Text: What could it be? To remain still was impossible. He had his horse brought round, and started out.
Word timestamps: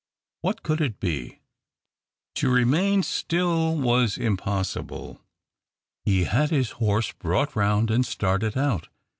What 0.41 0.63
could 0.63 0.81
it 0.81 0.99
be? 0.99 1.41
To 2.33 2.49
remain 2.51 3.03
still 3.03 3.75
was 3.77 4.17
impossible. 4.17 5.21
He 6.05 6.23
had 6.23 6.49
his 6.49 6.71
horse 6.71 7.11
brought 7.11 7.55
round, 7.55 7.91
and 7.91 8.03
started 8.03 8.57
out. 8.57 8.87